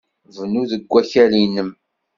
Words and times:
Bnu 0.35 0.61
deg 0.71 0.83
wakal-nnem. 0.91 1.69